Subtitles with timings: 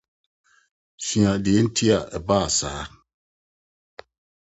[1.05, 2.83] Sua nea enti a ɛbaa saa.